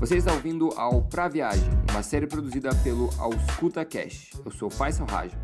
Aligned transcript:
Você 0.00 0.16
está 0.16 0.32
ouvindo 0.32 0.70
ao 0.76 1.02
Pra 1.02 1.28
Viagem, 1.28 1.70
uma 1.90 2.02
série 2.02 2.26
produzida 2.26 2.70
pelo 2.82 3.08
Auscuta 3.16 3.84
Cash. 3.84 4.32
Eu 4.44 4.50
sou 4.50 4.68
Faisal 4.68 5.06
Raja. 5.06 5.38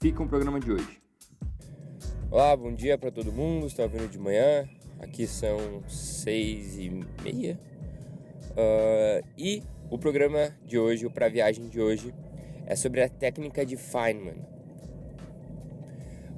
Fica 0.00 0.18
com 0.18 0.24
o 0.24 0.28
programa 0.28 0.60
de 0.60 0.70
hoje. 0.70 1.02
Olá, 2.30 2.54
bom 2.54 2.72
dia 2.72 2.98
para 2.98 3.10
todo 3.10 3.32
mundo. 3.32 3.66
Está 3.66 3.82
ouvindo 3.84 4.06
de 4.08 4.18
manhã. 4.18 4.68
Aqui 5.00 5.26
são 5.26 5.82
seis 5.88 6.78
e 6.78 6.90
meia. 7.22 7.58
Uh, 8.50 9.26
e 9.38 9.62
o 9.90 9.98
programa 9.98 10.54
de 10.64 10.78
hoje, 10.78 11.06
o 11.06 11.10
Pra 11.10 11.28
Viagem 11.28 11.68
de 11.68 11.80
hoje, 11.80 12.14
é 12.66 12.76
sobre 12.76 13.02
a 13.02 13.08
técnica 13.08 13.64
de 13.64 13.76
Feynman. 13.76 14.46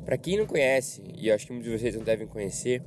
Para 0.05 0.17
quem 0.17 0.39
não 0.39 0.47
conhece, 0.47 1.03
e 1.19 1.31
acho 1.33 1.47
que 1.47 1.53
muitos 1.53 1.71
de 1.71 1.79
vocês 1.79 1.97
não 1.97 2.05
devem 2.05 2.29
conhecer, 2.29 2.81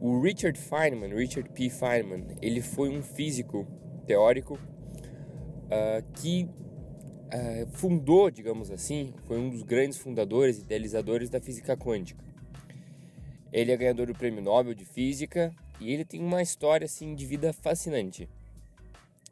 o 0.00 0.18
Richard 0.20 0.58
Feynman, 0.58 1.14
Richard 1.14 1.50
P. 1.50 1.68
Feynman, 1.68 2.26
ele 2.40 2.62
foi 2.62 2.88
um 2.88 3.02
físico 3.02 3.66
teórico 4.06 4.54
uh, 4.54 6.02
que 6.14 6.44
uh, 6.44 7.68
fundou, 7.72 8.30
digamos 8.30 8.70
assim, 8.70 9.12
foi 9.26 9.38
um 9.38 9.50
dos 9.50 9.62
grandes 9.62 9.98
fundadores 9.98 10.58
e 10.58 10.62
idealizadores 10.62 11.28
da 11.28 11.38
física 11.38 11.76
quântica. 11.76 12.24
Ele 13.52 13.72
é 13.72 13.76
ganhador 13.76 14.06
do 14.06 14.14
Prêmio 14.14 14.42
Nobel 14.42 14.72
de 14.72 14.86
Física 14.86 15.54
e 15.78 15.92
ele 15.92 16.04
tem 16.04 16.22
uma 16.22 16.40
história 16.40 16.86
assim 16.86 17.14
de 17.14 17.26
vida 17.26 17.52
fascinante. 17.52 18.26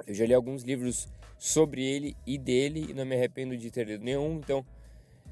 Eu 0.06 0.12
já 0.12 0.26
li 0.26 0.34
alguns 0.34 0.64
livros 0.64 1.08
sobre 1.38 1.82
ele 1.82 2.14
e 2.26 2.36
dele 2.36 2.86
e 2.90 2.92
não 2.92 3.06
me 3.06 3.14
arrependo 3.14 3.56
de 3.56 3.70
ter 3.70 3.86
lido 3.86 4.04
nenhum, 4.04 4.36
então 4.36 4.66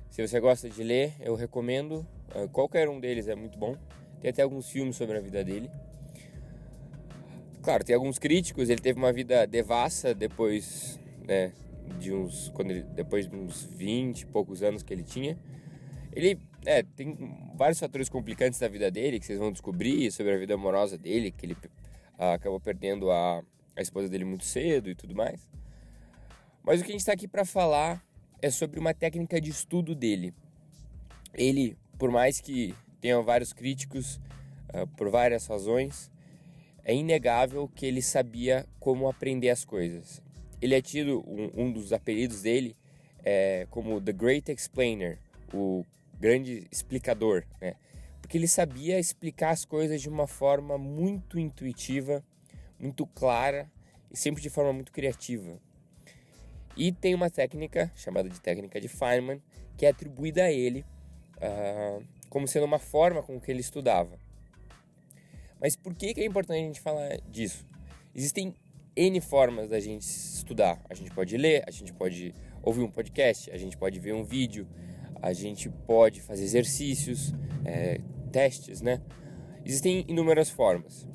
se 0.09 0.27
você 0.27 0.41
gosta 0.41 0.71
de 0.71 0.83
ler, 0.83 1.13
eu 1.21 1.35
recomendo. 1.35 2.07
Uh, 2.35 2.49
qualquer 2.49 2.89
um 2.89 2.99
deles 2.99 3.29
é 3.29 3.35
muito 3.35 3.59
bom. 3.59 3.77
Tem 4.27 4.33
até 4.33 4.43
alguns 4.43 4.69
filmes 4.69 4.97
sobre 4.97 5.17
a 5.17 5.21
vida 5.21 5.45
dele. 5.45 5.71
Claro, 7.63 7.85
tem 7.85 7.95
alguns 7.95 8.19
críticos. 8.19 8.69
Ele 8.69 8.81
teve 8.81 8.99
uma 8.99 9.13
vida 9.13 9.47
devassa 9.47 10.13
depois, 10.13 10.99
né, 11.25 11.53
de 12.01 12.13
uns, 12.13 12.49
quando 12.49 12.73
ele, 12.73 12.83
depois 12.83 13.29
de 13.29 13.37
uns 13.37 13.63
20 13.63 14.23
e 14.23 14.27
poucos 14.27 14.65
anos 14.65 14.83
que 14.83 14.93
ele 14.93 15.05
tinha. 15.05 15.39
Ele 16.13 16.41
é, 16.65 16.83
tem 16.83 17.17
vários 17.55 17.79
fatores 17.79 18.09
complicantes 18.09 18.59
da 18.59 18.67
vida 18.67 18.91
dele 18.91 19.21
que 19.21 19.27
vocês 19.27 19.39
vão 19.39 19.53
descobrir 19.53 20.11
sobre 20.11 20.35
a 20.35 20.39
vida 20.39 20.55
amorosa 20.55 20.99
dele, 20.99 21.31
que 21.31 21.47
ele 21.47 21.57
ah, 22.19 22.33
acabou 22.33 22.59
perdendo 22.59 23.13
a, 23.13 23.45
a 23.77 23.81
esposa 23.81 24.09
dele 24.09 24.25
muito 24.25 24.45
cedo 24.45 24.91
e 24.91 24.95
tudo 24.97 25.15
mais. 25.15 25.41
Mas 26.65 26.81
o 26.81 26.83
que 26.83 26.91
a 26.91 26.95
gente 26.95 27.03
está 27.03 27.13
aqui 27.13 27.29
para 27.29 27.45
falar 27.45 28.05
é 28.43 28.51
sobre 28.51 28.81
uma 28.81 28.93
técnica 28.93 29.41
de 29.41 29.51
estudo 29.51 29.95
dele. 29.95 30.35
Ele, 31.33 31.77
por 31.97 32.11
mais 32.11 32.41
que 32.41 32.75
tenha 33.07 33.23
vários 33.23 33.53
críticos 33.53 34.17
uh, 34.75 34.85
por 34.97 35.09
várias 35.11 35.47
razões, 35.47 36.11
é 36.85 36.93
inegável 36.93 37.69
que 37.73 37.87
ele 37.87 38.03
sabia 38.03 38.67
como 38.81 39.09
aprender 39.09 39.49
as 39.51 39.65
coisas. 39.65 40.21
Ele 40.61 40.75
é 40.75 40.83
tido, 40.83 41.23
um, 41.25 41.67
um 41.67 41.73
dos 41.73 41.93
apelidos 41.93 42.43
dele, 42.43 42.77
é, 43.25 43.65
como 43.71 44.01
The 44.01 44.13
Great 44.13 44.51
Explainer, 44.51 45.21
o 45.55 45.85
grande 46.19 46.67
explicador, 46.73 47.45
né? 47.61 47.75
Porque 48.21 48.37
ele 48.37 48.49
sabia 48.49 48.99
explicar 48.99 49.51
as 49.51 49.65
coisas 49.65 50.03
de 50.03 50.09
uma 50.09 50.27
forma 50.27 50.77
muito 50.77 51.39
intuitiva, 51.39 52.25
muito 52.81 53.07
clara 53.07 53.71
e 54.11 54.17
sempre 54.17 54.43
de 54.43 54.51
forma 54.51 54.73
muito 54.73 54.91
criativa. 54.91 55.61
E 56.77 56.91
tem 56.91 57.15
uma 57.15 57.31
técnica 57.31 57.93
chamada 57.95 58.29
de 58.29 58.41
técnica 58.41 58.81
de 58.81 58.89
Feynman 58.89 59.41
que 59.77 59.87
é 59.87 59.91
atribuída 59.91 60.43
a 60.43 60.51
ele 60.51 60.85
uh, 61.37 62.03
como 62.29 62.47
sendo 62.47 62.65
uma 62.65 62.79
forma 62.79 63.23
com 63.23 63.41
que 63.41 63.51
ele 63.51 63.61
estudava. 63.61 64.19
Mas 65.61 65.75
por 65.77 65.95
que, 65.95 66.15
é 66.21 66.25
importante 66.25 66.61
a 66.61 66.67
gente 66.67 66.81
falar 66.81 67.19
disso? 67.29 67.67
Existem 68.15 68.55
N 68.95 69.21
formas 69.21 69.69
da 69.69 69.81
gente 69.81 70.03
estudar. 70.03 70.81
A 70.89 70.95
gente 70.95 71.11
pode 71.11 71.37
ler, 71.37 71.65
a 71.67 71.71
gente 71.71 71.93
pode 71.93 72.35
ouvir 72.63 72.83
um 72.83 72.91
podcast, 72.91 73.51
a 73.51 73.59
gente 73.59 73.77
pode 73.77 73.99
ver 74.01 74.15
um 74.15 74.25
vídeo, 74.25 74.67
a 75.21 75.33
gente 75.33 75.69
pode 75.69 76.21
fazer 76.21 76.45
exercícios, 76.45 77.35
é, 77.65 78.01
testes, 78.33 78.81
né? 78.81 79.01
Existem 79.65 80.05
inúmeras 80.09 80.51
formas. 80.51 81.07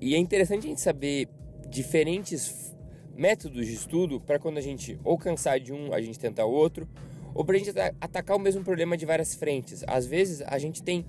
E 0.00 0.14
é 0.14 0.18
interessante 0.18 0.66
a 0.66 0.68
gente 0.68 0.80
saber 0.80 1.28
diferentes 1.68 2.74
métodos 3.14 3.66
de 3.66 3.74
estudo 3.74 4.20
para 4.20 4.38
quando 4.38 4.58
a 4.58 4.60
gente 4.60 4.98
ou 5.04 5.16
cansar 5.18 5.60
de 5.60 5.72
um, 5.72 5.92
a 5.92 6.00
gente 6.00 6.18
tentar 6.18 6.44
outro, 6.44 6.88
ou 7.34 7.44
para 7.44 7.56
a 7.56 7.58
gente 7.58 7.72
atacar 8.00 8.36
o 8.36 8.40
mesmo 8.40 8.62
problema 8.62 8.96
de 8.96 9.06
várias 9.06 9.34
frentes. 9.34 9.84
Às 9.86 10.06
vezes 10.06 10.42
a 10.42 10.58
gente 10.58 10.82
tem 10.82 11.06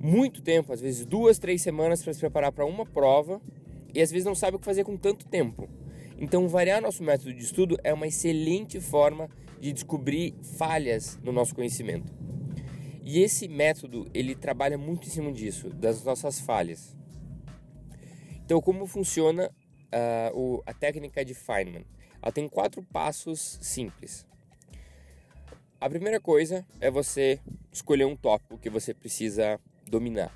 muito 0.00 0.42
tempo, 0.42 0.72
às 0.72 0.80
vezes 0.80 1.04
duas, 1.04 1.38
três 1.38 1.62
semanas 1.62 2.02
para 2.02 2.12
se 2.12 2.20
preparar 2.20 2.52
para 2.52 2.64
uma 2.64 2.86
prova 2.86 3.40
e 3.94 4.00
às 4.00 4.10
vezes 4.10 4.24
não 4.24 4.34
sabe 4.34 4.56
o 4.56 4.58
que 4.58 4.64
fazer 4.64 4.84
com 4.84 4.96
tanto 4.96 5.26
tempo. 5.26 5.68
Então, 6.18 6.48
variar 6.48 6.82
nosso 6.82 7.02
método 7.02 7.32
de 7.32 7.42
estudo 7.42 7.76
é 7.84 7.94
uma 7.94 8.06
excelente 8.06 8.80
forma 8.80 9.28
de 9.60 9.72
descobrir 9.72 10.34
falhas 10.56 11.18
no 11.22 11.32
nosso 11.32 11.54
conhecimento. 11.54 12.12
E 13.04 13.20
esse 13.20 13.48
método 13.48 14.06
ele 14.12 14.34
trabalha 14.34 14.76
muito 14.76 15.06
em 15.06 15.10
cima 15.10 15.32
disso, 15.32 15.70
das 15.70 16.04
nossas 16.04 16.40
falhas. 16.40 16.96
Então, 18.44 18.60
como 18.60 18.86
funciona 18.86 19.50
uh, 19.92 20.36
o, 20.36 20.62
a 20.66 20.72
técnica 20.72 21.24
de 21.24 21.34
Feynman. 21.34 21.84
Ela 22.20 22.32
tem 22.32 22.48
quatro 22.48 22.82
passos 22.82 23.58
simples. 23.62 24.26
A 25.80 25.88
primeira 25.88 26.18
coisa 26.18 26.66
é 26.80 26.90
você 26.90 27.38
escolher 27.72 28.04
um 28.04 28.16
tópico 28.16 28.58
que 28.58 28.68
você 28.68 28.92
precisa 28.92 29.60
dominar. 29.86 30.32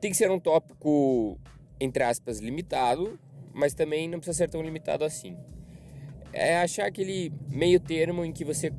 Tem 0.00 0.10
que 0.10 0.16
ser 0.16 0.30
um 0.30 0.40
tópico, 0.40 1.38
entre 1.78 2.02
aspas, 2.02 2.38
limitado, 2.38 3.20
mas 3.52 3.74
também 3.74 4.08
não 4.08 4.18
precisa 4.18 4.38
ser 4.38 4.48
tão 4.48 4.62
limitado 4.62 5.04
assim. 5.04 5.36
É 6.32 6.56
achar 6.56 6.86
aquele 6.86 7.30
meio 7.50 7.78
termo 7.78 8.24
em 8.24 8.32
que 8.32 8.46
você 8.46 8.72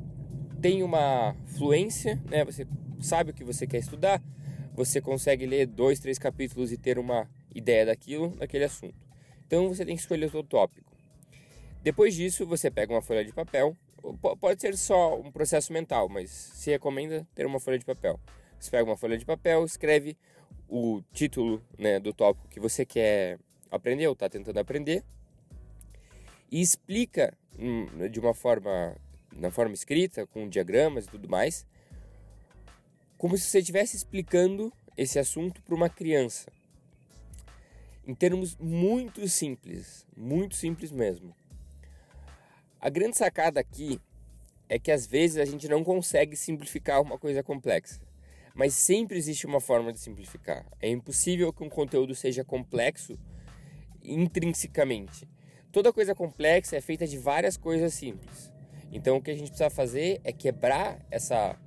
tem 0.60 0.82
uma 0.82 1.36
fluência, 1.56 2.20
né? 2.28 2.44
Você 2.44 2.66
sabe 3.00 3.30
o 3.30 3.34
que 3.34 3.44
você 3.44 3.68
quer 3.68 3.78
estudar, 3.78 4.20
você 4.74 5.00
consegue 5.00 5.46
ler 5.46 5.66
dois, 5.66 6.00
três 6.00 6.18
capítulos 6.18 6.72
e 6.72 6.76
ter 6.76 6.98
uma 6.98 7.30
ideia 7.54 7.86
daquilo, 7.86 8.30
daquele 8.30 8.64
assunto. 8.64 8.96
Então 9.46 9.68
você 9.68 9.86
tem 9.86 9.94
que 9.94 10.02
escolher 10.02 10.26
o 10.26 10.30
seu 10.30 10.42
tópico. 10.42 10.92
Depois 11.84 12.16
disso, 12.16 12.44
você 12.44 12.68
pega 12.68 12.92
uma 12.92 13.00
folha 13.00 13.24
de 13.24 13.32
papel, 13.32 13.76
pode 14.40 14.60
ser 14.60 14.76
só 14.76 15.18
um 15.18 15.30
processo 15.30 15.72
mental, 15.72 16.08
mas 16.08 16.30
se 16.30 16.70
recomenda 16.70 17.26
ter 17.34 17.46
uma 17.46 17.60
folha 17.60 17.78
de 17.78 17.84
papel. 17.84 18.18
Você 18.58 18.70
pega 18.70 18.84
uma 18.84 18.96
folha 18.96 19.16
de 19.16 19.24
papel, 19.24 19.64
escreve 19.64 20.16
o 20.68 21.02
título 21.12 21.62
né, 21.78 21.98
do 21.98 22.12
tópico 22.12 22.48
que 22.48 22.60
você 22.60 22.84
quer 22.84 23.38
aprender 23.70 24.06
ou 24.06 24.12
está 24.12 24.28
tentando 24.28 24.58
aprender 24.58 25.04
e 26.50 26.60
explica 26.60 27.36
de 28.10 28.20
uma 28.20 28.32
forma 28.32 28.96
na 29.32 29.50
forma 29.50 29.74
escrita, 29.74 30.26
com 30.26 30.48
diagramas 30.48 31.04
e 31.04 31.08
tudo 31.08 31.28
mais, 31.28 31.66
como 33.16 33.36
se 33.36 33.44
você 33.44 33.58
estivesse 33.58 33.96
explicando 33.96 34.72
esse 34.96 35.18
assunto 35.18 35.62
para 35.62 35.74
uma 35.74 35.88
criança 35.88 36.50
em 38.08 38.14
termos 38.14 38.56
muito 38.56 39.28
simples, 39.28 40.06
muito 40.16 40.56
simples 40.56 40.90
mesmo. 40.90 41.36
A 42.80 42.88
grande 42.88 43.16
sacada 43.16 43.58
aqui 43.58 44.00
é 44.68 44.78
que 44.78 44.92
às 44.92 45.04
vezes 45.04 45.36
a 45.36 45.44
gente 45.44 45.66
não 45.68 45.82
consegue 45.82 46.36
simplificar 46.36 47.02
uma 47.02 47.18
coisa 47.18 47.42
complexa, 47.42 48.00
mas 48.54 48.72
sempre 48.72 49.18
existe 49.18 49.46
uma 49.46 49.60
forma 49.60 49.92
de 49.92 49.98
simplificar. 49.98 50.64
É 50.80 50.88
impossível 50.88 51.52
que 51.52 51.64
um 51.64 51.68
conteúdo 51.68 52.14
seja 52.14 52.44
complexo 52.44 53.18
intrinsecamente. 54.00 55.28
Toda 55.72 55.92
coisa 55.92 56.14
complexa 56.14 56.76
é 56.76 56.80
feita 56.80 57.04
de 57.04 57.18
várias 57.18 57.56
coisas 57.56 57.92
simples. 57.94 58.52
Então 58.92 59.16
o 59.16 59.22
que 59.22 59.32
a 59.32 59.34
gente 59.34 59.48
precisa 59.48 59.70
fazer 59.70 60.20
é 60.22 60.32
quebrar 60.32 61.04
essa, 61.10 61.58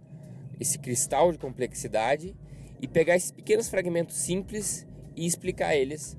esse 0.62 0.80
cristal 0.80 1.34
de 1.34 1.38
complexidade 1.38 2.34
e 2.80 2.88
pegar 2.88 3.18
esses 3.18 3.32
pequenos 3.32 3.68
fragmentos 3.68 4.16
simples 4.16 4.88
e 5.14 5.26
explicar 5.26 5.76
eles 5.76 6.16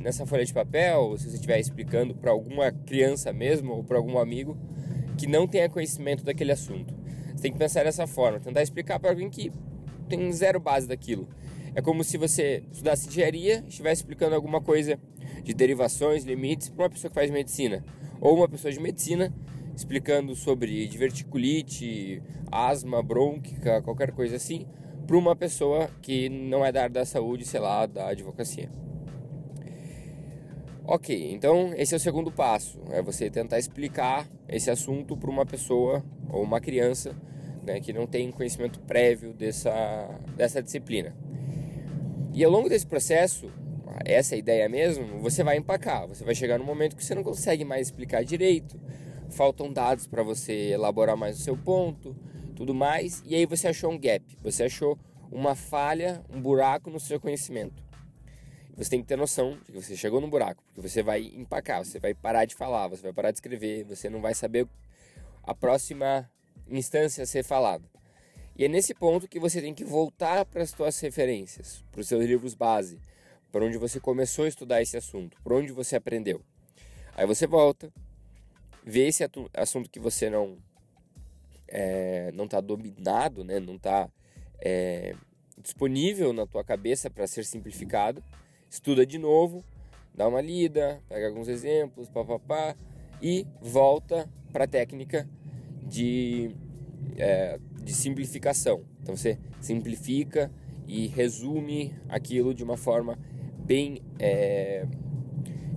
nessa 0.00 0.26
folha 0.26 0.44
de 0.44 0.52
papel, 0.52 1.16
se 1.18 1.30
você 1.30 1.36
estiver 1.36 1.58
explicando 1.58 2.14
para 2.14 2.30
alguma 2.30 2.72
criança 2.72 3.32
mesmo 3.32 3.74
ou 3.74 3.84
para 3.84 3.96
algum 3.96 4.18
amigo 4.18 4.56
que 5.16 5.26
não 5.26 5.46
tenha 5.46 5.68
conhecimento 5.68 6.24
daquele 6.24 6.52
assunto. 6.52 6.94
Você 7.34 7.42
tem 7.42 7.52
que 7.52 7.58
pensar 7.58 7.84
dessa 7.84 8.06
forma, 8.06 8.40
tentar 8.40 8.62
explicar 8.62 8.98
para 8.98 9.10
alguém 9.10 9.30
que 9.30 9.52
tem 10.08 10.32
zero 10.32 10.58
base 10.58 10.86
daquilo. 10.88 11.28
É 11.74 11.82
como 11.82 12.02
se 12.02 12.16
você 12.16 12.64
estudasse 12.72 13.08
engenharia 13.08 13.62
e 13.64 13.68
estivesse 13.68 14.02
explicando 14.02 14.34
alguma 14.34 14.60
coisa 14.60 14.98
de 15.44 15.54
derivações, 15.54 16.24
limites 16.24 16.68
para 16.68 16.84
uma 16.84 16.90
pessoa 16.90 17.10
que 17.10 17.14
faz 17.14 17.30
medicina, 17.30 17.84
ou 18.20 18.36
uma 18.36 18.48
pessoa 18.48 18.72
de 18.72 18.80
medicina 18.80 19.32
explicando 19.76 20.34
sobre 20.34 20.88
diverticulite, 20.88 22.20
asma, 22.50 23.00
brônquica, 23.00 23.80
qualquer 23.82 24.10
coisa 24.10 24.34
assim, 24.34 24.66
para 25.06 25.16
uma 25.16 25.36
pessoa 25.36 25.88
que 26.02 26.28
não 26.28 26.64
é 26.64 26.72
da 26.72 26.82
área 26.82 26.94
da 26.94 27.04
saúde, 27.04 27.44
sei 27.44 27.60
lá, 27.60 27.86
da 27.86 28.08
advocacia. 28.08 28.68
Ok, 30.90 31.32
então 31.34 31.74
esse 31.76 31.92
é 31.92 31.98
o 31.98 32.00
segundo 32.00 32.32
passo, 32.32 32.80
é 32.90 33.02
você 33.02 33.28
tentar 33.28 33.58
explicar 33.58 34.26
esse 34.48 34.70
assunto 34.70 35.14
para 35.18 35.28
uma 35.28 35.44
pessoa 35.44 36.02
ou 36.30 36.42
uma 36.42 36.62
criança 36.62 37.14
né, 37.62 37.78
que 37.78 37.92
não 37.92 38.06
tem 38.06 38.30
conhecimento 38.30 38.80
prévio 38.80 39.34
dessa, 39.34 39.70
dessa 40.34 40.62
disciplina. 40.62 41.14
E 42.32 42.42
ao 42.42 42.50
longo 42.50 42.70
desse 42.70 42.86
processo, 42.86 43.52
essa 44.02 44.34
é 44.34 44.38
ideia 44.38 44.66
mesmo, 44.66 45.20
você 45.20 45.44
vai 45.44 45.58
empacar. 45.58 46.08
Você 46.08 46.24
vai 46.24 46.34
chegar 46.34 46.58
no 46.58 46.64
momento 46.64 46.96
que 46.96 47.04
você 47.04 47.14
não 47.14 47.22
consegue 47.22 47.66
mais 47.66 47.88
explicar 47.88 48.24
direito, 48.24 48.80
faltam 49.28 49.70
dados 49.70 50.06
para 50.06 50.22
você 50.22 50.70
elaborar 50.70 51.18
mais 51.18 51.38
o 51.38 51.42
seu 51.42 51.54
ponto, 51.54 52.16
tudo 52.56 52.72
mais, 52.72 53.22
e 53.26 53.34
aí 53.34 53.44
você 53.44 53.68
achou 53.68 53.92
um 53.92 53.98
gap, 53.98 54.24
você 54.42 54.64
achou 54.64 54.98
uma 55.30 55.54
falha, 55.54 56.24
um 56.30 56.40
buraco 56.40 56.88
no 56.88 56.98
seu 56.98 57.20
conhecimento. 57.20 57.87
Você 58.78 58.90
tem 58.90 59.02
que 59.02 59.08
ter 59.08 59.16
noção 59.16 59.58
de 59.66 59.72
que 59.72 59.82
você 59.82 59.96
chegou 59.96 60.20
no 60.20 60.28
buraco, 60.28 60.62
porque 60.62 60.88
você 60.88 61.02
vai 61.02 61.32
empacar, 61.34 61.84
você 61.84 61.98
vai 61.98 62.14
parar 62.14 62.44
de 62.44 62.54
falar, 62.54 62.86
você 62.86 63.02
vai 63.02 63.12
parar 63.12 63.32
de 63.32 63.38
escrever, 63.38 63.82
você 63.82 64.08
não 64.08 64.20
vai 64.20 64.34
saber 64.34 64.68
a 65.42 65.52
próxima 65.52 66.30
instância 66.70 67.24
a 67.24 67.26
ser 67.26 67.42
falada. 67.42 67.84
E 68.56 68.64
é 68.64 68.68
nesse 68.68 68.94
ponto 68.94 69.26
que 69.26 69.40
você 69.40 69.60
tem 69.60 69.74
que 69.74 69.84
voltar 69.84 70.44
para 70.44 70.62
as 70.62 70.70
suas 70.70 71.00
referências, 71.00 71.84
para 71.90 72.00
os 72.00 72.06
seus 72.06 72.24
livros 72.24 72.54
base, 72.54 73.00
para 73.50 73.64
onde 73.64 73.76
você 73.76 73.98
começou 73.98 74.44
a 74.44 74.48
estudar 74.48 74.80
esse 74.80 74.96
assunto, 74.96 75.36
para 75.42 75.56
onde 75.56 75.72
você 75.72 75.96
aprendeu. 75.96 76.40
Aí 77.16 77.26
você 77.26 77.48
volta, 77.48 77.92
vê 78.84 79.08
esse 79.08 79.28
assunto 79.54 79.90
que 79.90 79.98
você 79.98 80.30
não 80.30 80.56
é, 81.66 82.30
não 82.32 82.44
está 82.44 82.60
dominado, 82.60 83.42
né? 83.42 83.58
não 83.58 83.74
está 83.74 84.08
é, 84.60 85.16
disponível 85.60 86.32
na 86.32 86.46
tua 86.46 86.62
cabeça 86.62 87.10
para 87.10 87.26
ser 87.26 87.44
simplificado, 87.44 88.22
estuda 88.70 89.06
de 89.06 89.18
novo, 89.18 89.64
dá 90.14 90.26
uma 90.26 90.40
lida, 90.40 91.00
pega 91.08 91.28
alguns 91.28 91.48
exemplos, 91.48 92.08
papapá, 92.08 92.76
e 93.22 93.46
volta 93.60 94.28
para 94.52 94.64
a 94.64 94.68
técnica 94.68 95.28
de 95.82 96.50
é, 97.16 97.58
de 97.82 97.94
simplificação. 97.94 98.82
Então 99.02 99.16
você 99.16 99.38
simplifica 99.60 100.50
e 100.86 101.06
resume 101.06 101.94
aquilo 102.08 102.54
de 102.54 102.62
uma 102.62 102.76
forma 102.76 103.18
bem 103.58 104.02
é, 104.18 104.86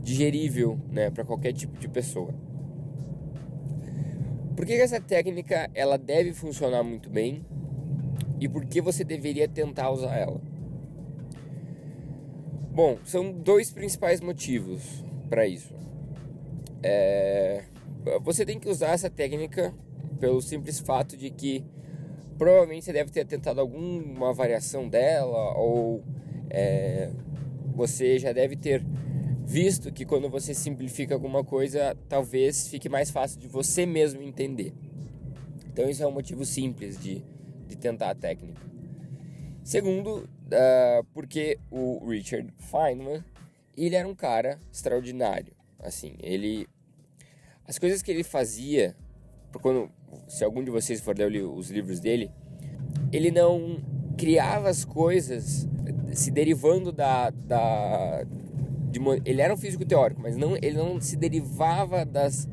digerível 0.01 0.79
né, 0.89 1.09
para 1.09 1.23
qualquer 1.23 1.53
tipo 1.53 1.77
de 1.77 1.87
pessoa. 1.87 2.33
Por 4.55 4.65
que 4.65 4.73
essa 4.73 5.01
técnica 5.01 5.69
ela 5.73 5.97
deve 5.97 6.33
funcionar 6.33 6.83
muito 6.83 7.09
bem 7.09 7.45
e 8.39 8.47
por 8.47 8.65
que 8.65 8.81
você 8.81 9.03
deveria 9.03 9.47
tentar 9.47 9.89
usar 9.89 10.15
ela? 10.15 10.41
Bom, 12.73 12.97
são 13.03 13.33
dois 13.33 13.69
principais 13.69 14.21
motivos 14.21 15.03
para 15.29 15.45
isso. 15.45 15.75
É, 16.81 17.65
você 18.23 18.45
tem 18.45 18.57
que 18.57 18.69
usar 18.69 18.91
essa 18.91 19.09
técnica 19.09 19.73
pelo 20.21 20.41
simples 20.41 20.79
fato 20.79 21.17
de 21.17 21.29
que 21.29 21.65
provavelmente 22.37 22.85
você 22.85 22.93
deve 22.93 23.11
ter 23.11 23.25
tentado 23.25 23.59
alguma 23.59 24.33
variação 24.33 24.87
dela 24.87 25.57
ou 25.57 26.01
é, 26.49 27.11
você 27.75 28.17
já 28.17 28.31
deve 28.31 28.55
ter 28.55 28.81
visto 29.45 29.91
que 29.91 30.05
quando 30.05 30.29
você 30.29 30.53
simplifica 30.53 31.13
alguma 31.13 31.43
coisa, 31.43 31.95
talvez 32.07 32.69
fique 32.69 32.87
mais 32.87 33.11
fácil 33.11 33.37
de 33.37 33.49
você 33.49 33.85
mesmo 33.85 34.21
entender. 34.21 34.73
Então 35.71 35.89
isso 35.89 36.01
é 36.03 36.07
um 36.07 36.11
motivo 36.11 36.45
simples 36.45 36.97
de, 36.97 37.21
de 37.67 37.75
tentar 37.75 38.11
a 38.11 38.15
técnica. 38.15 38.61
Segundo, 39.61 40.27
uh, 40.51 41.03
porque 41.13 41.59
o 41.69 42.07
Richard 42.07 42.53
Feynman, 42.57 43.23
ele 43.77 43.95
era 43.95 44.07
um 44.07 44.15
cara 44.15 44.59
extraordinário. 44.71 45.53
Assim, 45.79 46.15
ele 46.19 46.67
as 47.67 47.79
coisas 47.79 48.01
que 48.01 48.11
ele 48.11 48.23
fazia, 48.23 48.95
quando 49.61 49.89
se 50.27 50.43
algum 50.43 50.63
de 50.63 50.69
vocês 50.69 50.99
for 50.99 51.17
ler 51.17 51.43
os 51.43 51.69
livros 51.69 51.99
dele, 51.99 52.31
ele 53.11 53.31
não 53.31 53.81
criava 54.17 54.69
as 54.69 54.83
coisas 54.83 55.67
se 56.13 56.31
derivando 56.31 56.91
da, 56.91 57.29
da 57.29 58.23
de, 58.89 58.99
ele 59.23 59.41
era 59.41 59.53
um 59.53 59.57
físico 59.57 59.85
teórico, 59.85 60.21
mas 60.21 60.35
não, 60.35 60.55
ele 60.57 60.73
não 60.73 60.99
se 60.99 61.15
derivava 61.15 62.05
das 62.05 62.47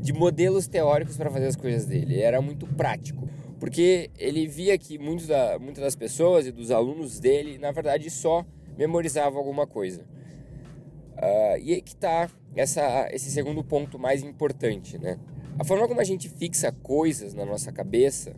de 0.00 0.12
modelos 0.12 0.66
teóricos 0.66 1.16
para 1.16 1.30
fazer 1.30 1.46
as 1.46 1.56
coisas 1.56 1.86
dele. 1.86 2.14
Ele 2.14 2.22
era 2.22 2.40
muito 2.40 2.66
prático, 2.66 3.28
porque 3.60 4.10
ele 4.18 4.46
via 4.48 4.76
que 4.78 4.98
da, 5.26 5.58
muitas 5.58 5.84
das 5.84 5.94
pessoas 5.94 6.46
e 6.46 6.50
dos 6.50 6.70
alunos 6.70 7.20
dele, 7.20 7.58
na 7.58 7.70
verdade, 7.70 8.10
só 8.10 8.44
memorizavam 8.76 9.38
alguma 9.38 9.66
coisa. 9.66 10.00
Uh, 10.00 11.58
e 11.60 11.74
aí 11.74 11.82
que 11.82 11.92
está 11.92 12.30
esse 12.56 13.30
segundo 13.30 13.62
ponto 13.62 13.98
mais 13.98 14.22
importante, 14.22 14.98
né? 14.98 15.20
A 15.58 15.64
forma 15.64 15.86
como 15.86 16.00
a 16.00 16.04
gente 16.04 16.30
fixa 16.30 16.72
coisas 16.72 17.34
na 17.34 17.44
nossa 17.44 17.70
cabeça 17.70 18.34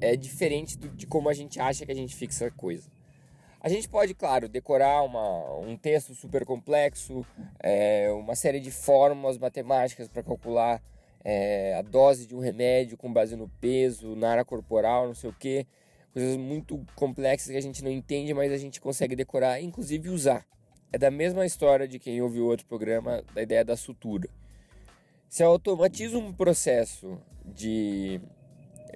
é 0.00 0.16
diferente 0.16 0.76
do, 0.76 0.88
de 0.88 1.06
como 1.06 1.28
a 1.28 1.32
gente 1.34 1.60
acha 1.60 1.86
que 1.86 1.92
a 1.92 1.94
gente 1.94 2.16
fixa 2.16 2.50
coisa. 2.50 2.90
A 3.60 3.68
gente 3.68 3.88
pode, 3.88 4.14
claro, 4.14 4.48
decorar 4.48 5.02
uma, 5.02 5.58
um 5.58 5.76
texto 5.76 6.14
super 6.14 6.44
complexo, 6.44 7.24
é, 7.60 8.10
uma 8.12 8.34
série 8.34 8.58
de 8.58 8.72
fórmulas 8.72 9.38
matemáticas 9.38 10.08
para 10.08 10.24
calcular 10.24 10.82
é, 11.24 11.74
a 11.74 11.82
dose 11.82 12.26
de 12.26 12.34
um 12.34 12.40
remédio 12.40 12.96
com 12.96 13.12
base 13.12 13.36
no 13.36 13.48
peso, 13.60 14.14
na 14.14 14.30
área 14.30 14.44
corporal, 14.44 15.06
não 15.06 15.14
sei 15.14 15.30
o 15.30 15.32
que, 15.32 15.66
coisas 16.12 16.36
muito 16.36 16.84
complexas 16.94 17.50
que 17.50 17.56
a 17.56 17.62
gente 17.62 17.82
não 17.82 17.90
entende, 17.90 18.32
mas 18.34 18.52
a 18.52 18.56
gente 18.56 18.80
consegue 18.80 19.14
decorar 19.14 19.60
inclusive 19.60 20.08
usar. 20.08 20.46
É 20.92 20.98
da 20.98 21.10
mesma 21.10 21.44
história 21.44 21.86
de 21.86 21.98
quem 21.98 22.20
ouviu 22.22 22.46
outro 22.46 22.66
programa 22.66 23.22
da 23.34 23.42
ideia 23.42 23.64
da 23.64 23.76
sutura. 23.76 24.28
Se 25.28 25.42
automatiza 25.42 26.16
um 26.16 26.32
processo 26.32 27.18
de, 27.44 28.20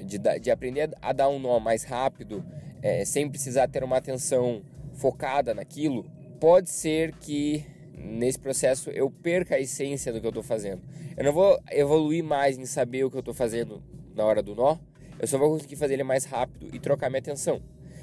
de, 0.02 0.18
de 0.40 0.50
aprender 0.50 0.90
a 1.02 1.12
dar 1.12 1.28
um 1.28 1.38
nó 1.38 1.60
mais 1.60 1.84
rápido, 1.84 2.42
é, 2.80 3.04
sem 3.04 3.28
precisar 3.28 3.68
ter 3.68 3.84
uma 3.84 3.98
atenção 3.98 4.62
focada 4.94 5.52
naquilo, 5.52 6.10
pode 6.40 6.70
ser 6.70 7.14
que 7.16 7.64
nesse 7.94 8.38
processo 8.38 8.90
eu 8.90 9.10
perca 9.10 9.56
a 9.56 9.60
essência 9.60 10.12
do 10.12 10.20
que 10.20 10.26
eu 10.26 10.30
estou 10.30 10.42
fazendo. 10.42 10.82
Eu 11.22 11.26
não 11.26 11.32
vou 11.32 11.56
evoluir 11.70 12.24
mais 12.24 12.58
em 12.58 12.66
saber 12.66 13.04
o 13.04 13.08
que 13.08 13.14
eu 13.14 13.20
estou 13.20 13.32
fazendo 13.32 13.80
na 14.12 14.24
hora 14.24 14.42
do 14.42 14.56
nó, 14.56 14.76
eu 15.20 15.28
só 15.28 15.38
vou 15.38 15.50
conseguir 15.50 15.76
fazer 15.76 15.94
ele 15.94 16.02
mais 16.02 16.24
rápido 16.24 16.69
e 16.74 16.80
trocar 16.80 17.08
minha 17.08 17.20
atenção. 17.20 17.62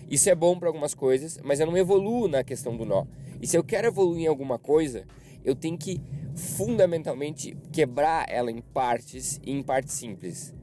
Isso 0.09 0.29
é 0.29 0.35
bom 0.35 0.57
para 0.57 0.69
algumas 0.69 0.93
coisas, 0.93 1.37
mas 1.43 1.59
eu 1.59 1.65
não 1.65 1.75
evoluo 1.75 2.29
na 2.29 2.45
questão 2.45 2.77
do 2.77 2.85
nó. 2.85 3.05
E 3.41 3.45
se 3.45 3.57
eu 3.57 3.61
quero 3.61 3.87
evoluir 3.87 4.23
em 4.23 4.27
alguma 4.27 4.57
coisa, 4.57 5.03
eu 5.43 5.53
tenho 5.53 5.77
que 5.77 6.01
fundamentalmente 6.33 7.57
quebrar 7.73 8.25
ela 8.29 8.49
em 8.49 8.61
partes 8.61 9.37
e 9.43 9.51
em 9.51 9.61
partes 9.61 9.95
simples. 9.95 10.55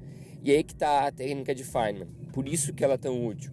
E 0.42 0.50
aí 0.50 0.64
que 0.64 0.72
está 0.72 1.08
a 1.08 1.12
técnica 1.12 1.54
de 1.54 1.62
Feynman. 1.62 2.08
Por 2.32 2.48
isso 2.48 2.72
que 2.72 2.82
ela 2.82 2.94
é 2.94 2.96
tão 2.96 3.26
útil. 3.26 3.52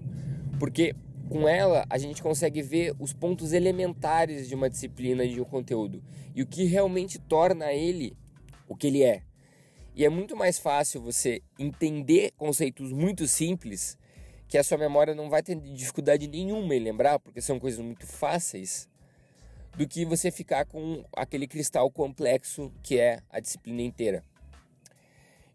Porque 0.58 0.96
com 1.28 1.46
ela 1.46 1.86
a 1.90 1.98
gente 1.98 2.24
consegue 2.24 2.62
ver 2.62 2.96
os 2.98 3.12
pontos 3.12 3.52
elementares 3.52 4.48
de 4.48 4.56
uma 4.56 4.70
disciplina 4.70 5.28
de 5.28 5.42
um 5.42 5.44
conteúdo 5.44 6.02
e 6.34 6.42
o 6.42 6.48
que 6.48 6.64
realmente 6.64 7.20
torna 7.20 7.74
ele 7.74 8.16
o 8.74 8.76
que 8.76 8.88
ele 8.88 9.04
é. 9.04 9.22
E 9.96 10.04
é 10.04 10.10
muito 10.10 10.36
mais 10.36 10.58
fácil 10.58 11.02
você 11.02 11.42
entender 11.60 12.32
conceitos 12.36 12.92
muito 12.92 13.28
simples 13.28 13.98
que 14.48 14.58
a 14.58 14.64
sua 14.64 14.78
memória 14.78 15.14
não 15.14 15.30
vai 15.30 15.44
ter 15.44 15.56
dificuldade 15.56 16.28
nenhuma 16.28 16.76
em 16.76 16.80
lembrar, 16.80 17.20
porque 17.20 17.42
são 17.42 17.60
coisas 17.60 17.80
muito 17.80 18.06
fáceis 18.06 18.90
do 19.78 19.88
que 19.88 20.06
você 20.06 20.32
ficar 20.32 20.66
com 20.66 21.04
aquele 21.16 21.48
cristal 21.48 21.90
complexo 21.92 22.72
que 22.82 23.00
é 23.00 23.20
a 23.30 23.40
disciplina 23.40 23.82
inteira. 23.82 24.24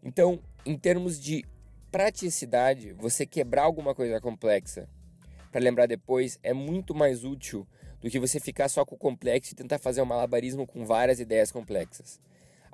Então, 0.01 0.39
em 0.65 0.77
termos 0.77 1.19
de 1.19 1.45
praticidade, 1.91 2.93
você 2.93 3.25
quebrar 3.25 3.63
alguma 3.63 3.93
coisa 3.93 4.21
complexa 4.21 4.87
para 5.51 5.61
lembrar 5.61 5.87
depois 5.87 6.39
é 6.41 6.53
muito 6.53 6.95
mais 6.95 7.23
útil 7.25 7.67
do 8.01 8.09
que 8.09 8.19
você 8.19 8.39
ficar 8.39 8.69
só 8.69 8.85
com 8.85 8.95
o 8.95 8.97
complexo 8.97 9.53
e 9.53 9.55
tentar 9.55 9.77
fazer 9.79 10.01
um 10.01 10.05
malabarismo 10.05 10.65
com 10.65 10.85
várias 10.85 11.19
ideias 11.19 11.51
complexas. 11.51 12.19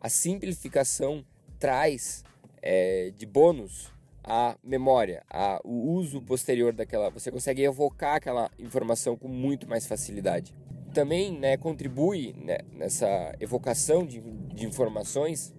A 0.05 0.09
simplificação 0.09 1.25
traz 1.57 2.24
é, 2.62 3.12
de 3.17 3.25
bônus 3.25 3.91
a 4.24 4.55
memória, 4.63 5.24
a, 5.27 5.59
o 5.63 5.93
uso 5.93 6.21
posterior 6.21 6.74
daquela. 6.74 7.09
Você 7.09 7.31
consegue 7.31 7.63
evocar 7.63 8.17
aquela 8.17 8.51
informação 8.59 9.17
com 9.17 9.27
muito 9.27 9.67
mais 9.67 9.88
facilidade 9.88 10.53
também 10.93 11.38
né, 11.38 11.57
contribui 11.57 12.35
né, 12.38 12.59
nessa 12.71 13.35
evocação 13.39 14.05
de, 14.05 14.21
de, 14.21 14.65
informações 14.65 15.53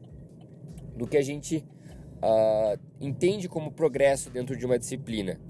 do 0.97 1.07
que 1.09 1.17
a 1.17 1.23
gente 1.23 1.59
uh, 2.23 2.81
entende 3.01 3.49
como 3.49 3.73
progresso 3.73 4.31
dentro 4.31 4.57
de 4.57 4.65
uma 4.65 4.79
disciplina. 4.79 5.41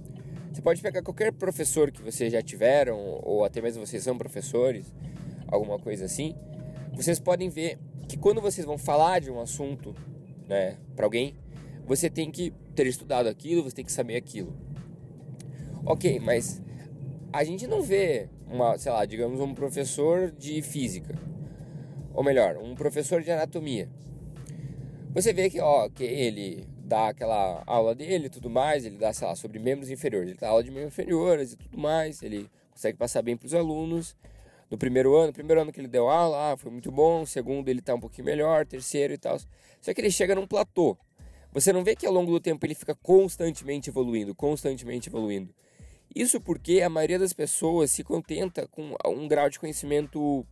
Você 0.53 0.63
pode 0.63 0.81
pegar 0.81 1.03
qualquer 1.03 1.33
professor 1.33 1.93
que 1.93 2.03
vocês 2.03 2.33
já 2.33 2.41
tiveram, 2.43 2.99
ou 3.23 3.45
até 3.45 3.61
mesmo 3.61 3.87
vocês 3.87 4.03
são 4.03 4.17
professores, 4.17 4.93
alguma 5.47 5.79
coisa 5.79 6.07
assim. 6.07 6.35
Vocês 6.97 7.21
podem 7.21 7.51
ver 7.51 7.79
que 8.09 8.17
quando 8.17 8.41
vocês 8.41 8.67
vão 8.67 8.79
falar 8.79 9.21
de 9.21 9.31
um 9.31 9.39
assunto 9.39 9.95
né, 10.49 10.79
para 10.97 11.05
alguém, 11.05 11.37
você 11.87 12.09
tem 12.09 12.31
que 12.31 12.55
ter 12.75 12.87
estudado 12.87 13.29
aquilo, 13.29 13.63
você 13.63 13.77
tem 13.77 13.85
que 13.85 13.93
saber 13.93 14.17
aquilo. 14.17 14.57
Ok, 15.85 16.19
mas 16.19 16.63
a 17.31 17.45
gente 17.45 17.67
não 17.67 17.83
vê 17.83 18.31
uma, 18.51 18.79
sei 18.79 18.91
lá, 18.91 19.05
digamos 19.05 19.41
um 19.41 19.55
professor 19.55 20.31
de 20.31 20.63
física, 20.63 21.15
ou 22.15 22.25
melhor, 22.25 22.57
um 22.57 22.75
professor 22.75 23.23
de 23.23 23.31
anatomia. 23.31 23.91
Você 25.13 25.35
vê 25.35 25.51
que, 25.51 25.61
ó, 25.61 25.91
que 25.91 26.03
ele 26.03 26.67
dá 26.79 27.09
aquela 27.09 27.63
aula 27.67 27.95
dele 27.95 28.29
e 28.29 28.31
tudo 28.31 28.49
mais, 28.49 28.87
ele 28.87 28.97
dá, 28.97 29.13
sei 29.13 29.29
lá, 29.29 29.37
sobre 29.37 29.59
membros 29.59 29.91
inferiores, 29.91 30.31
ele 30.31 30.39
dá 30.41 30.49
aula 30.49 30.65
de 30.65 30.71
membros 30.71 30.95
inferiores 30.95 31.53
e 31.53 31.57
tudo 31.57 31.79
mais, 31.79 32.23
ele 32.23 32.49
consegue 32.71 32.97
passar 32.97 33.21
bem 33.21 33.37
para 33.37 33.47
os 33.47 33.55
alunos, 33.55 34.17
no 34.71 34.79
primeiro 34.79 35.15
ano. 35.17 35.33
Primeiro 35.33 35.61
ano 35.61 35.73
que 35.73 35.81
ele 35.81 35.89
deu 35.89 36.09
aula, 36.09 36.53
ah, 36.53 36.57
foi 36.57 36.71
muito 36.71 36.91
bom. 36.91 37.25
Segundo, 37.25 37.69
ele 37.69 37.81
está 37.81 37.95
um 37.95 38.01
pouquinho 38.01 38.25
melhor. 38.25 38.67
Terceiro 38.67 39.15
e 39.15 39.19
tal. 39.19 39.39
Só 39.81 39.95
que 39.95 40.01
ele 40.01 40.11
chega 40.11 40.35
num 40.35 40.47
platô. 40.47 40.97
Você 41.53 41.73
não 41.73 41.83
vê 41.83 41.97
que 41.97 42.07
ao 42.07 42.13
longo 42.13 42.31
do 42.31 42.41
tempo 42.41 42.65
ele 42.67 42.75
fica 42.75 42.95
constantemente 42.95 43.89
evoluindo, 43.89 44.35
constantemente 44.35 45.09
evoluindo. 45.09 45.55
Isso 46.15 46.41
porque 46.41 46.83
a 46.83 46.89
maioria 46.89 47.19
das 47.19 47.33
pessoas 47.33 47.91
se 47.91 48.05
contenta 48.05 48.67
com 48.69 48.95
um 49.07 49.27
grau 49.27 49.49
de 49.49 49.59
conhecimento 49.59 50.47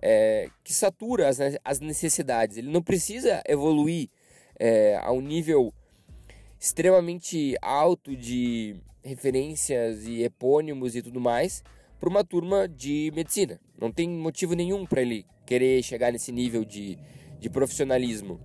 é, 0.00 0.48
que 0.64 0.72
satura 0.72 1.28
as, 1.28 1.38
as, 1.64 1.80
necessidades. 1.80 2.56
Ele 2.56 2.70
não 2.70 2.82
precisa 2.82 3.42
evoluir 3.46 4.08
é, 4.58 4.98
a 5.02 5.12
um 5.12 5.20
nível 5.20 5.74
extremamente 6.58 7.54
alto 7.60 8.16
de 8.16 8.76
referências 9.02 10.06
e 10.06 10.22
epônimos 10.22 10.94
e 10.94 11.02
tudo 11.02 11.20
mais 11.20 11.62
para 12.00 12.08
uma 12.08 12.24
turma 12.24 12.66
de 12.66 13.12
medicina. 13.14 13.60
Não 13.78 13.92
tem 13.92 14.08
motivo 14.08 14.54
nenhum 14.54 14.86
para 14.86 15.02
ele 15.02 15.26
querer 15.44 15.82
chegar 15.82 16.10
nesse 16.10 16.32
nível 16.32 16.64
de, 16.64 16.98
de 17.38 17.50
profissionalismo. 17.50 18.40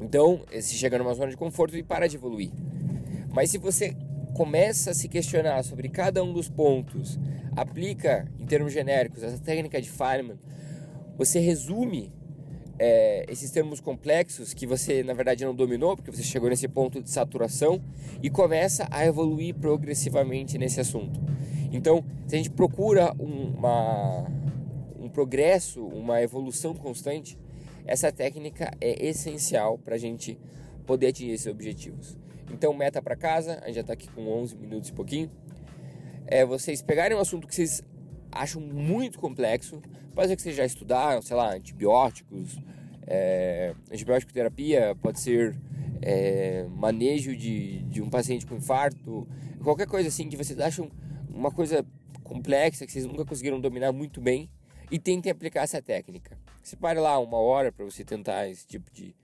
Então, 0.00 0.44
se 0.60 0.74
chega 0.74 0.98
numa 0.98 1.14
zona 1.14 1.30
de 1.30 1.36
conforto 1.36 1.76
e 1.76 1.82
para 1.82 2.08
de 2.08 2.16
evoluir. 2.16 2.50
Mas 3.32 3.50
se 3.50 3.58
você 3.58 3.96
começa 4.34 4.90
a 4.90 4.94
se 4.94 5.08
questionar 5.08 5.62
sobre 5.62 5.88
cada 5.88 6.24
um 6.24 6.32
dos 6.32 6.48
pontos, 6.48 7.20
aplica 7.54 8.28
em 8.38 8.46
termos 8.46 8.72
genéricos 8.72 9.22
essa 9.22 9.38
técnica 9.38 9.80
de 9.80 9.88
Feynman, 9.88 10.38
você 11.16 11.38
resume 11.38 12.12
é, 12.78 13.24
esses 13.28 13.50
termos 13.50 13.80
complexos 13.80 14.52
que 14.52 14.66
você 14.66 15.04
na 15.04 15.12
verdade 15.12 15.44
não 15.44 15.54
dominou, 15.54 15.94
porque 15.94 16.10
você 16.10 16.22
chegou 16.22 16.48
nesse 16.48 16.66
ponto 16.66 17.00
de 17.00 17.10
saturação 17.10 17.80
e 18.20 18.28
começa 18.28 18.88
a 18.90 19.06
evoluir 19.06 19.54
progressivamente 19.54 20.58
nesse 20.58 20.80
assunto. 20.80 21.20
Então, 21.72 22.04
se 22.26 22.34
a 22.34 22.38
gente 22.38 22.50
procura 22.50 23.12
uma, 23.18 24.26
um 25.00 25.08
progresso, 25.08 25.84
uma 25.84 26.20
evolução 26.20 26.74
constante, 26.74 27.38
essa 27.86 28.12
técnica 28.12 28.70
é 28.80 29.06
essencial 29.06 29.78
para 29.78 29.94
a 29.94 29.98
gente 29.98 30.38
poder 30.86 31.08
atingir 31.08 31.32
esses 31.32 31.46
objetivos. 31.46 32.16
Então, 32.52 32.74
meta 32.74 33.00
para 33.00 33.16
casa, 33.16 33.58
a 33.62 33.66
gente 33.66 33.76
já 33.76 33.80
está 33.80 33.94
aqui 33.94 34.08
com 34.10 34.28
11 34.28 34.56
minutos 34.56 34.90
e 34.90 34.92
pouquinho. 34.92 35.30
É 36.26 36.44
vocês 36.44 36.82
pegarem 36.82 37.16
um 37.16 37.20
assunto 37.20 37.46
que 37.46 37.54
vocês 37.54 37.82
acham 38.30 38.60
muito 38.60 39.18
complexo, 39.18 39.80
pode 40.14 40.28
ser 40.28 40.36
que 40.36 40.42
vocês 40.42 40.56
já 40.56 40.64
estudaram, 40.64 41.20
sei 41.22 41.36
lá, 41.36 41.54
antibióticos, 41.54 42.58
é, 43.06 43.74
antibiótico 43.90 44.32
terapia, 44.32 44.96
pode 45.02 45.20
ser 45.20 45.56
é, 46.00 46.66
manejo 46.68 47.36
de, 47.36 47.82
de 47.84 48.02
um 48.02 48.08
paciente 48.08 48.46
com 48.46 48.54
infarto, 48.56 49.26
qualquer 49.62 49.86
coisa 49.86 50.08
assim 50.08 50.28
que 50.28 50.36
vocês 50.36 50.58
acham 50.60 50.90
uma 51.34 51.50
coisa 51.50 51.84
complexa 52.22 52.86
que 52.86 52.92
vocês 52.92 53.06
nunca 53.06 53.24
conseguiram 53.24 53.60
dominar 53.60 53.92
muito 53.92 54.20
bem 54.20 54.50
e 54.90 54.98
tentem 54.98 55.30
aplicar 55.30 55.62
essa 55.62 55.80
técnica. 55.80 56.38
Separe 56.62 56.98
lá 56.98 57.18
uma 57.18 57.38
hora 57.38 57.72
para 57.72 57.84
você 57.84 58.04
tentar 58.04 58.48
esse 58.48 58.66
tipo 58.66 58.90
de 58.92 59.14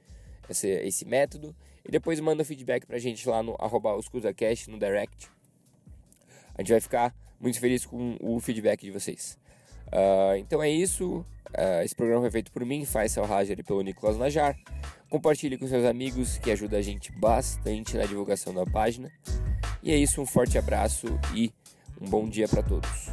esse, 0.49 0.69
esse 0.69 1.05
método 1.05 1.55
e 1.87 1.91
depois 1.91 2.19
manda 2.21 2.45
feedback 2.45 2.87
pra 2.87 2.99
gente 2.99 3.29
lá 3.29 3.43
no 3.43 3.55
arroba 3.59 3.95
no 3.95 4.79
direct. 4.79 5.31
A 6.55 6.63
gente 6.63 6.73
vai 6.73 6.81
ficar 6.81 7.15
muito 7.41 7.61
feliz 7.61 7.87
com 7.87 8.17
o 8.21 8.41
feedback 8.41 8.81
de 8.83 8.91
vocês. 8.91 9.39
Uh, 9.89 10.37
então 10.39 10.63
é 10.63 10.71
isso. 10.71 11.25
Uh, 11.51 11.83
esse 11.85 11.95
programa 11.95 12.23
foi 12.23 12.31
feito 12.31 12.53
por 12.53 12.65
mim, 12.65 12.85
Faisal 12.85 13.25
Rajar 13.25 13.59
e 13.59 13.63
pelo 13.63 13.81
Nicolas 13.83 14.19
Najar. 14.19 14.57
Compartilhe 15.09 15.57
com 15.57 15.67
seus 15.67 15.85
amigos, 15.85 16.37
que 16.39 16.51
ajuda 16.51 16.77
a 16.77 16.83
gente 16.83 17.11
bastante 17.13 17.97
na 17.97 18.05
divulgação 18.05 18.53
da 18.53 18.67
página. 18.67 19.11
E 19.83 19.93
é 19.93 19.97
isso, 19.97 20.21
um 20.21 20.27
forte 20.27 20.59
abraço 20.59 21.07
e 21.35 21.53
um 22.01 22.09
bom 22.09 22.29
dia 22.29 22.49
para 22.49 22.63
todos. 22.63 23.11